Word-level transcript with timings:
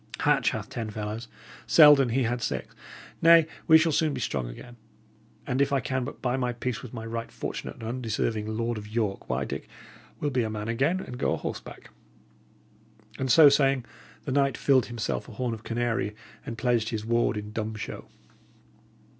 Hatch 0.21 0.49
hath 0.49 0.67
ten 0.67 0.89
fellows; 0.89 1.27
Selden, 1.67 2.09
he 2.09 2.23
had 2.23 2.41
six. 2.41 2.73
Nay, 3.21 3.45
we 3.67 3.77
shall 3.77 3.91
soon 3.91 4.15
be 4.15 4.19
strong 4.19 4.47
again; 4.49 4.75
and 5.45 5.61
if 5.61 5.71
I 5.71 5.79
can 5.79 6.05
but 6.05 6.23
buy 6.23 6.37
my 6.37 6.53
peace 6.53 6.81
with 6.81 6.91
my 6.91 7.05
right 7.05 7.31
fortunate 7.31 7.75
and 7.75 7.83
undeserving 7.83 8.47
Lord 8.47 8.79
of 8.79 8.87
York, 8.87 9.29
why, 9.29 9.45
Dick, 9.45 9.69
we'll 10.19 10.31
be 10.31 10.41
a 10.41 10.49
man 10.49 10.69
again 10.69 11.01
and 11.01 11.19
go 11.19 11.33
a 11.33 11.37
horseback!" 11.37 11.91
And 13.19 13.31
so 13.31 13.47
saying, 13.47 13.85
the 14.25 14.31
knight 14.31 14.57
filled 14.57 14.87
himself 14.87 15.29
a 15.29 15.33
horn 15.33 15.53
of 15.53 15.61
canary, 15.63 16.15
and 16.47 16.57
pledged 16.57 16.89
his 16.89 17.05
ward 17.05 17.37
in 17.37 17.51
dumb 17.51 17.75
show. 17.75 18.05